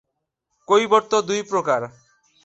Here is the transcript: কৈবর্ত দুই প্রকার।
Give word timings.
কৈবর্ত 0.67 1.11
দুই 1.27 1.41
প্রকার। 1.43 1.81